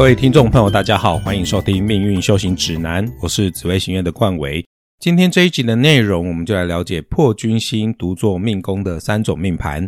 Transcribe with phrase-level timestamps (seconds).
[0.00, 4.64] 各位听众朋友，大家好，欢迎收听《命运修行指南》，我是紫薇行院的冠维。
[4.98, 9.86] 今天这一集的内容，我们就来了解破军星独坐命宫的三种命盘。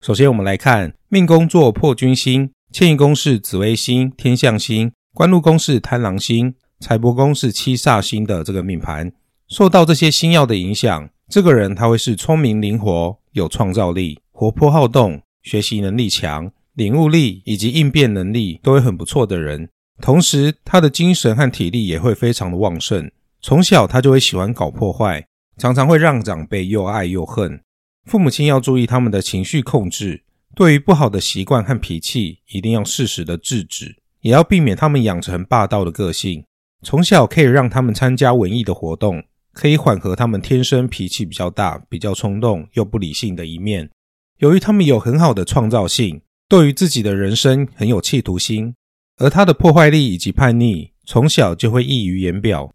[0.00, 9.12] 首先，我们来看命宫坐破军星，迁移宫是紫微星、天象星，官禄宫是贪狼星，财帛宫是七煞星的这个命盘。
[9.46, 16.50] 受到这些星耀的影响，这个人他会是聪明灵活、有创造力、活泼好动、学习能力强。
[16.80, 19.68] 领悟力以及应变能力都会很不错的人，
[20.00, 23.10] 同时他的精神和体力也会非常的旺盛。
[23.42, 25.26] 从小他就会喜欢搞破坏，
[25.58, 27.60] 常常会让长辈又爱又恨。
[28.06, 36.42] 父母亲要注意他们的情绪控制，对于不好的习惯和脾气，一定要适时的制止，也要避免他们养成霸道的个性。
[36.82, 39.22] 从小可以让他们参加文艺的活动，
[39.52, 43.90] 可以缓和他们天生脾气比较大、比较冲动又不理性的一面。
[44.38, 46.22] 由于他们有很好的创造性。
[46.50, 48.74] 对于自己的人生很有企图心，
[49.18, 52.68] 而他的破坏力以及叛逆，从小就会溢于言表。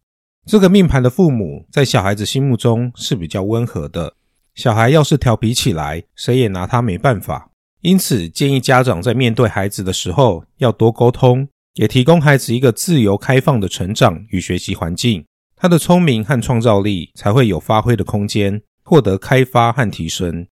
[0.45, 4.13] 这个命盘的父母在小孩子心目中是比较温和的，
[4.53, 7.51] 小孩要是调皮起来，谁也拿他没办法。
[7.81, 15.25] 因此，建议家长在面对孩子的时候要多沟通，也提供孩子一个自由开放的成长与学习环境，
[15.57, 20.47] 他的聪明和创造力才会有发挥的空间，获得开发和提升。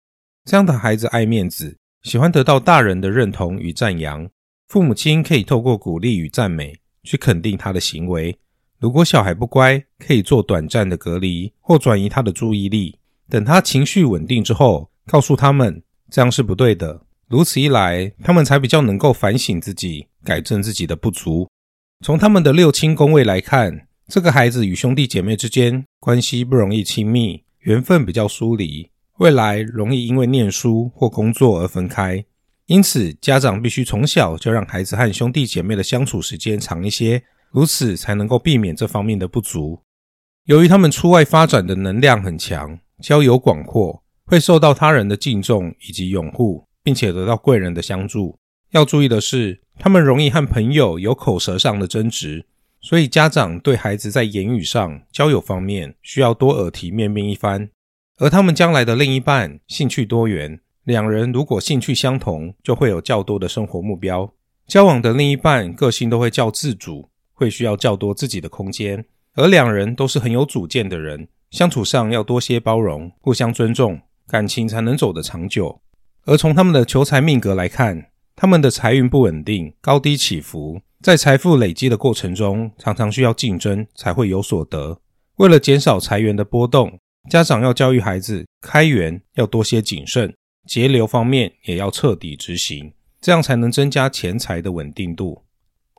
[0.44, 1.76] 这样的孩子爱面子。
[2.02, 4.28] 喜欢得到大人的认同与赞扬，
[4.68, 8.36] 父母亲可以透过鼓励与赞美去肯定他的行为。
[8.78, 17.02] 如果小孩不乖，可以做短暂的隔离或转移他的注意力，等他情绪稳定之后，告诉他们这样是不对的。
[17.26, 21.48] 如此一来，他们才比较能够反省自己，改正自己的不足。
[22.04, 28.88] 从他们的六亲宫位来看，这个孩子与兄弟姐妹之间关系不容易亲密，缘分比较疏离。
[29.18, 32.24] 未来容易因为念书或工作而分开，
[32.66, 39.82] 因此家长必须从小就让孩子和兄弟姐妹的相处时间长一些，如此才能够避免这方面的不足。
[40.44, 48.38] 由于他们出外发展的能量很强，交友广阔，会受到他人的敬重以及拥护，并且得到贵人的相助。
[48.70, 52.46] 要注意的是，他们容易和朋友有口舌上的争执，
[52.80, 57.70] 所以家长对孩子在言语上、交友方面需要多耳提面命一番。
[58.20, 64.34] 而他们将来的另一半兴趣多元，两人如果兴趣相同，就会有较多的生活目标。
[64.66, 69.04] 交往的另一半个性都会较自主，会需要较多自己的空间。
[69.34, 75.80] 而两人都是很有主见的人，相处上要多些包容，互相尊重，感情才能走得长久。
[76.24, 85.00] 而从他们的求财命格来看，他们的财运不稳定，高低起伏，在财富累积的过程中，常常需要竞争才会有所得。
[85.36, 86.98] 为了减少财源的波动。
[87.28, 90.34] 家长要教育孩子开源要多些谨慎，
[90.66, 95.44] 节流方面也要彻底执行，这样才能增加钱财的稳定度。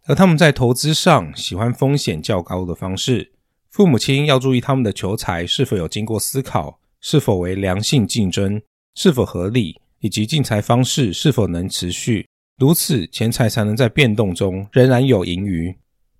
[0.05, 3.31] 而他们在投资上喜欢风险较高的方式，
[3.69, 8.59] 父母亲要注意他们的求财是否有经过思考，是否为良性竞争，
[8.95, 15.75] 是否合理，以及进财方式是否能持续，如此钱财才能在变动中仍然有盈余。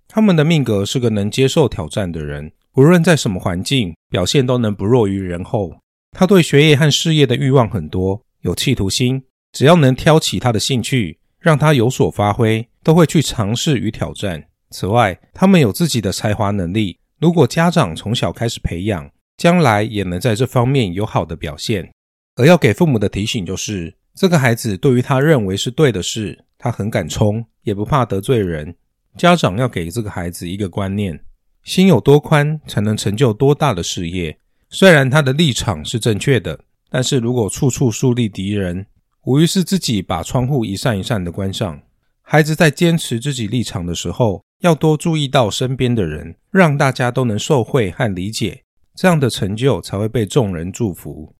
[0.08, 2.52] 他们的命格是个能接受挑战的人。
[2.76, 5.76] 无论在什么环境，表现都能不弱于人后。
[6.12, 9.24] 他对学业和事业的欲望很多，有企图心。
[9.52, 14.44] 只要能挑起他的兴趣，让他有所发挥，都会去尝试与挑战。
[14.70, 17.00] 此外，他们有自己的才华能力。
[17.20, 21.92] 如果家长从小开始培养，将来也能在这方面有好的表现。
[22.36, 28.76] 而要给父母的提醒就是：这个孩子对于他认为是对的事，他很敢冲，也不怕得罪人。
[29.18, 31.20] 家长要给这个孩子一个观念。
[31.64, 34.38] 心有多宽，才能成就多大的事业。
[34.70, 36.60] 虽然他的立场是正确的，
[36.90, 38.86] 但是如果处处树立敌人，
[39.26, 41.82] 无疑是自己把窗户一扇一扇的关上。
[42.22, 48.64] 孩子在坚持自己立场的时候，要多注意到身边的人，让大家都能受惠和理解，
[48.96, 51.34] 这样的成就才会被众人祝福。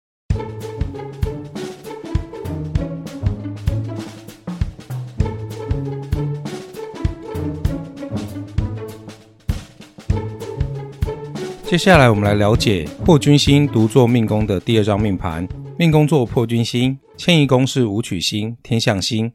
[11.70, 15.48] 接下来，我们来了解破军星独坐命宫的第二张命盘。
[15.78, 19.32] 命宫坐破军星，迁移宫是武曲星、天象星。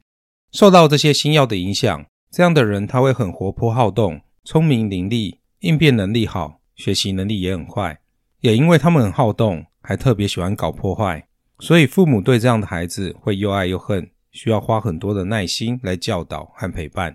[0.51, 8.01] 受到这些星耀的影响，这样的人他会很活泼好动，聪明伶俐，应变能力好，学习能力也很快。
[8.41, 11.25] 也因为他们很好动，还特别喜欢搞破坏，
[11.61, 17.15] 所以父母对这样的孩子会又爱又恨，需要花很多的耐心来教导和陪伴。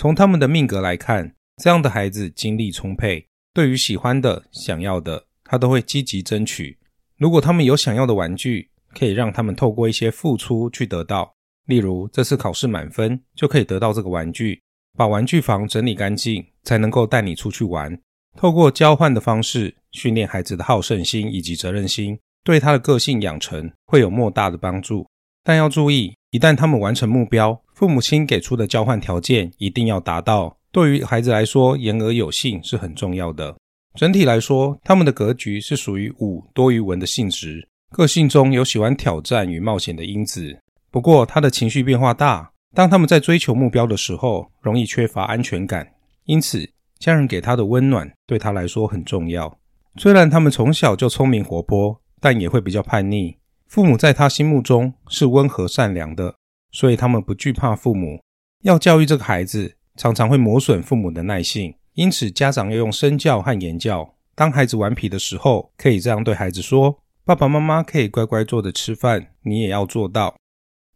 [0.00, 3.26] 从他们的命格来看，这样的孩子精力充沛。
[3.56, 6.76] 对于喜欢的、想要的，他都会积极争取。
[7.16, 11.32] 如果他们有想要的玩具，可以让他们透过一些付出去得到。
[11.64, 14.60] 例如，这次考试满分就可以得到这个玩具。
[14.98, 17.98] 把玩具房整理干净，才能够带你出去玩。
[18.36, 25.08] 透过交换的方式训练孩子的好胜心以及责任心，对他的个性养成会有莫大的帮助。
[25.42, 30.58] 但要注意，一旦他们完成目标，父母亲给出的交换条件一定要达到。
[30.76, 33.56] 对于孩子来说，言而有信是很重要的。
[33.94, 40.58] 整体来说，他们的格局是属于武多于文的性质，个性中有喜欢挑战与冒险的因子。
[40.90, 45.94] 不过，他的情绪变化大，当他们在追求目标的时候，容易缺乏安全感，
[46.24, 46.68] 因此。
[46.98, 49.58] 家人给他的温暖对他来说很重要。
[49.96, 53.34] 虽然他们从小就聪明活泼，但也会比较叛逆。
[53.66, 56.34] 父母在他心目中是温和善良的，
[56.70, 58.20] 所以他们不惧怕父母。
[58.62, 64.14] 要教育这个孩子，常常会磨损父母的耐性，因此家长要用身教和言教。
[64.34, 70.36] 当孩子顽皮的时候，可以这样对孩子说：“爸爸妈妈可以乖乖坐着吃饭，你也要做到。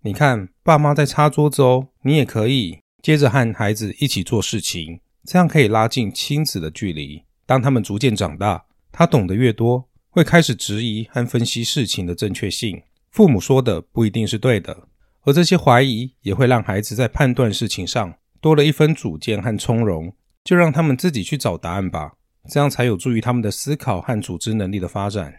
[0.03, 5.01] 你看，爸妈在擦桌子哦，你也可以。”接着和孩子一起做事情。
[5.25, 7.23] 这样可以拉近亲子的距离。
[7.47, 12.83] 当他们逐渐长大，他懂得越多，会开始质疑和分析事情的正确性。
[13.11, 14.89] 父母说的不一定是对的，
[15.23, 20.13] 而这些怀疑也会让孩子在判断事情上多了一分主见和从容。
[20.43, 22.15] 就让他们自己去找答案吧，
[22.49, 25.35] 这样才有助于他们的思考和组织能力的发展。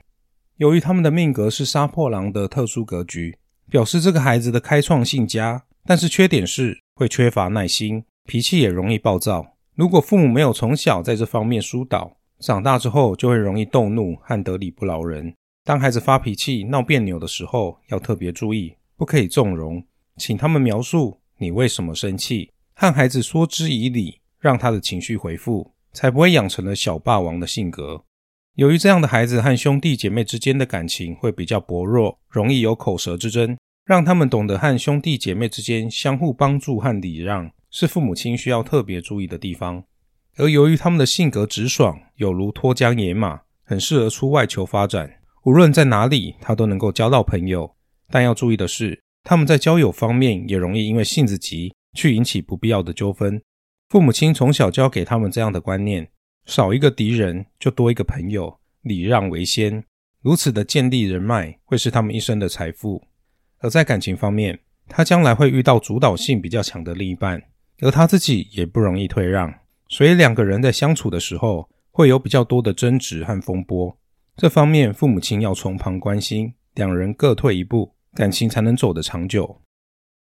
[0.58, 3.36] 由于他们的命格是杀破狼的特殊格局，
[3.68, 9.58] 表示这个孩子的开创性佳，但是缺点是会缺乏耐心，脾气也容易暴躁。
[9.74, 15.34] 如果父母没有从小在这方面疏导，长大之后就会容易动怒和得理不饶人。
[15.64, 19.84] 当孩子发脾气、闹别扭的时候，要特别注意，不可以纵容，
[20.18, 22.51] 请他们描述你为什么生气，
[22.82, 28.04] 和孩子说之以理，让他的情绪回复，才不会养成了小霸王的性格。
[28.56, 33.56] 由于这样的孩子和兄弟姐妹之间的感情会比较薄弱，容易有口舌之争，
[33.86, 37.52] 让他们懂得和兄弟姐妹之间相互帮助和礼让。
[37.70, 39.84] 是父母亲需要特别注意的地方，
[40.38, 45.20] 而由于他们的性格直爽，有如脱缰野马，很适合出外求发展。
[45.44, 47.76] 无论在哪里，他都能够交到朋友。
[48.10, 53.42] 但要注意的是，他们在交友方面也容易因为性子急，去引起不必要的纠纷。
[53.90, 56.10] 父母亲从小教给他们这样的观念：
[56.46, 59.84] 少一个敌人就多一个朋友，礼让为先。
[60.22, 63.04] 如此的建立人脉，会是他们一生的财富。
[63.60, 67.42] 而在感情方面，他将来会遇到主导性比较强的另一半。
[67.82, 69.52] 而他自己也不容易退让，
[69.90, 73.98] 所以两个人在相处的时候会有比较多的争执和风波。
[74.38, 79.62] 这方面父母亲要从旁关心，两人各退一步，感情才能走得长久。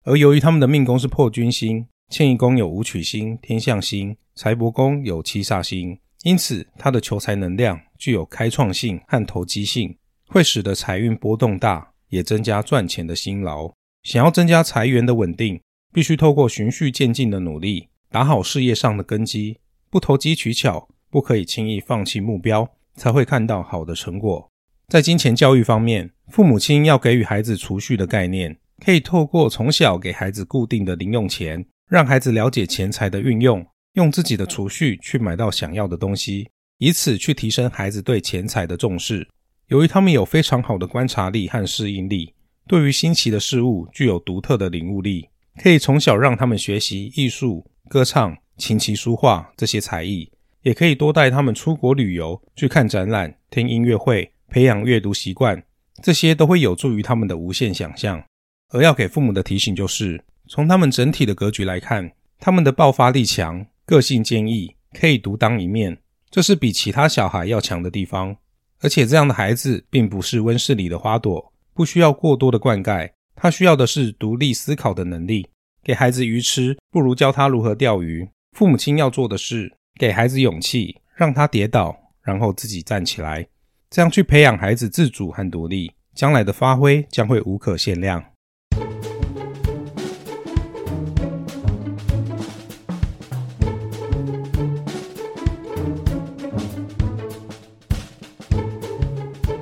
[0.08, 9.98] 而由于他们的命宫是破军星，迁移宫有武曲星、天象星，财帛宫有七煞星，因此他的求财能量具有开创性和投机性，
[10.30, 13.74] 会使得财运波动大，也增加赚钱的辛劳。
[14.04, 15.60] 想要增加财源的稳定。
[15.94, 19.58] 必须透过循序渐进的努力，打好事业上的根基，
[19.90, 24.52] 不投机取巧，不可以轻易放弃目标，才会看到好的成果。
[24.90, 39.28] 在金钱教育方面，父母亲要给予孩子储蓄的概念，可以透过从小给孩子固定的零用钱，让孩子了解钱财的运用，用自己的储蓄去买到想要的东西，以此去提升孩子对钱财的重视。
[39.68, 42.34] 由于他们有非常好的观察力和适应力，
[42.68, 45.30] 对于新奇的事物具有独特的领悟力。
[45.60, 55.64] 可以从小让他们学习艺术、歌唱、琴棋书画这些才艺，也可以多带他们出国旅游，去看展览、听音乐会，培养阅读习惯，
[56.04, 58.24] 这些都会有助于他们的无限想象。
[58.70, 65.98] 而要给父母的提醒就是，从他们整体的格局来看，他们的爆发力强，个性坚毅，可以独当一面，
[66.30, 68.36] 这是比其他小孩要强的地方。
[68.80, 73.10] 而且这样的孩子并不是温室里的花朵，不需要过多的灌溉。
[73.36, 75.48] 他需要的是独立思考的能力。
[75.84, 78.28] 给孩子鱼吃，不如教他如何钓鱼。
[78.52, 83.48] 父母亲要做的是给孩子勇气，让他跌倒，然后自己站起来，
[83.90, 88.24] 这样去培养孩子自主和独立，将来的发挥将会无可限量。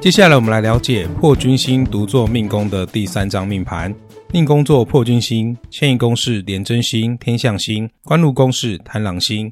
[0.05, 3.91] 接下来，我们来了解破军星独坐命宫的第三张命盘。
[4.31, 9.51] 命宫作破军星，迁移宫是廉贞星、天象星，官禄宫是贪狼星。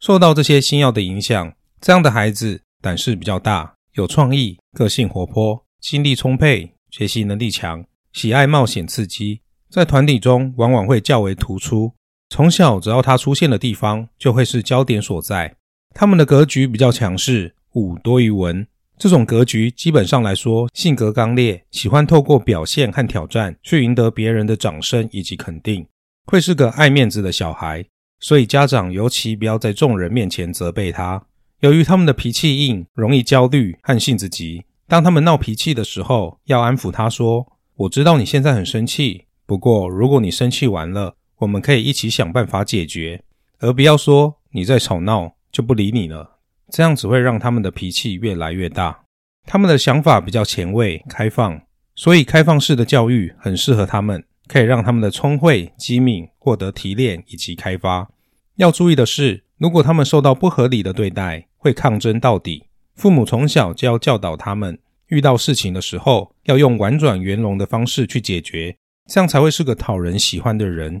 [0.00, 11.92] 受到这些星耀的影响，这样的孩子胆识比较大，有创意，个性活泼，精力充沛，学习能力强，喜爱冒险刺激，在团体中往往会较为突出。
[12.28, 15.54] 从小，只要他出现的地方，就会是焦点所在。
[15.94, 18.66] 他们的格局比较强势，武多于文。
[18.98, 25.86] 这种格局基本上来说，性格刚烈，喜欢透过表现和挑战去赢得别人的掌声以及肯定，
[26.26, 27.84] 会是个爱面子的小孩，
[28.20, 31.24] 所以家长尤其不要在众人面前责备他。
[31.60, 43.22] 由于他们的脾气硬，容易焦虑和性子急，当他们闹脾气的时候，要安抚他说：“我知道你现在很生气，不过如果你生气完了，我们可以一起想办法解决，
[43.58, 46.31] 而不要说你在吵闹就不理你了。
[46.72, 49.04] 这样只会让他们的脾气越来越大。
[49.44, 51.60] 他们的想法比较前卫、开放，
[51.94, 58.10] 所以开放式的教育很适合他们。”可以让他们的聪慧、机敏获得提炼以及开发。
[58.56, 62.64] 要注意的是，如果他们受到不合理的对待，会抗争到底。
[62.94, 68.76] 父母从小就要教导他们，遇到事情的时候要用婉转圆融的方式去解决，
[69.08, 71.00] 这样才会是个讨人喜欢的人。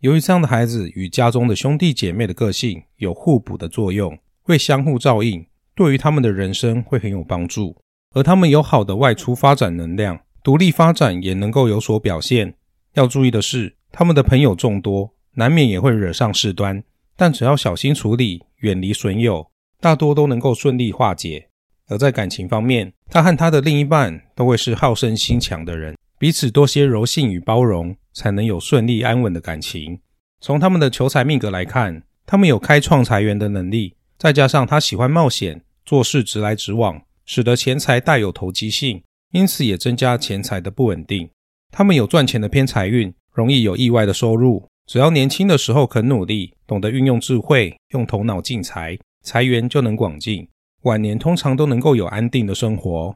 [0.00, 7.76] 由于这样的孩子与家中的兄弟姐妹的个性有互补的作用，会相互照应，对于他们的人生会很有帮助。
[8.12, 12.54] 而他们有好的外出发展能量，独立发展也能够有所表现。
[12.92, 16.84] 要注意的是，他们的朋友众多，难免也会惹上事端。
[17.16, 21.48] 但只要小心处理，远离损友，大多都能够顺利化解。
[21.88, 29.98] 而在感情方面，他和他的另一半都会是好胜心强的人，彼此多些柔性与包容，才能有顺利安稳的感情。
[30.40, 39.02] 从他们的求财命格来看，他们有开创财源的能力，再加上他喜欢冒险，做事直来直往，使得钱财带有投机性，
[39.32, 41.28] 因此也增加钱财的不稳定。
[41.70, 44.66] 他们有赚钱的偏财运，容易有意外的收入。
[44.86, 50.48] 只要年轻的时候肯努力，懂得运用智慧，用头脑进财，财源就能广进。
[50.84, 53.14] 晚年通常都能够有安定的生活。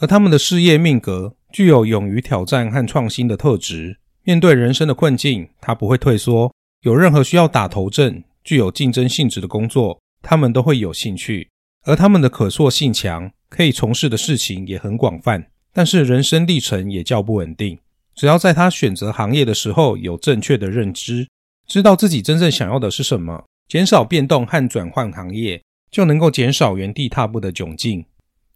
[0.00, 3.98] 而他们的事业命格具有勇于挑战和创新的特质。
[4.22, 6.50] 面对人生的困境，他不会退缩。
[6.80, 11.48] 有任何需要打头阵、具有竞争性质的工作，他们都会有兴趣。
[11.86, 15.48] 而他们的可塑性强，可以从事的事情也很广泛。
[15.72, 17.78] 但是人生历程也较不稳定。
[18.14, 21.26] 只要在他选择行业的时候有正确的认知，
[21.66, 28.04] 知道自己真正想要的是什么，减少变动和转换行业，就能够减少原地踏步的窘境。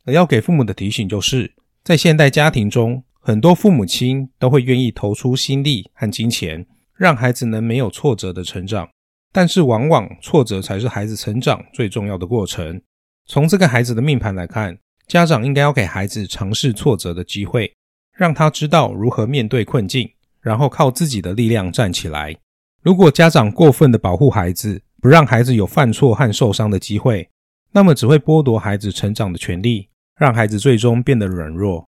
[0.05, 8.91] 而要给父母的提醒就是，在现代家庭中，很多父母亲都会愿意投出心力和金钱，让孩子能没有挫折的成长。
[9.33, 12.81] 但是往往挫折才是孩子成长最重要的过程。
[13.27, 17.73] 从这个孩子的命盘来看，家长应该要给孩子尝试挫折的机会。
[18.15, 20.09] 让他知道如何面对困境，
[20.43, 22.37] 然后靠自己的力量站起来。
[22.83, 27.27] 如果家长过分的保护孩子，不让孩子有犯错和受伤的机会，
[27.73, 29.89] 那么只会剥夺孩子成长的权利，
[30.21, 31.89] 让孩子最终变得软弱。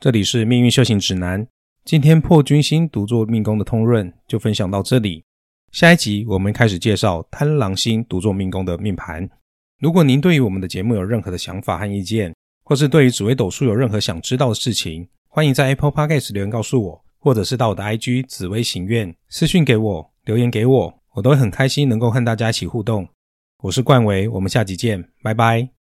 [0.00, 1.46] 这里是命运修行指南，
[1.84, 5.22] 今天破军星独坐命宫的通论就分享到这里。
[5.72, 9.26] 下一集我们开始介绍贪狼星独坐命宫的命盘。
[9.80, 23.08] 如果您对于我们的节目有任何的想法和意见，或是对于紫微斗数有任何想知道的事情，欢迎在 Apple Podcast 留言告诉我，或者是到我的 IG 紫微行愿私讯给我留言给我，我都会很开心能够和大家一起互动。
[23.62, 25.81] 我是冠维，我们下集见，拜拜。